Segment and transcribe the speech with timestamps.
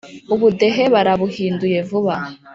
[0.33, 2.15] ubudehe barabuhinduye vuba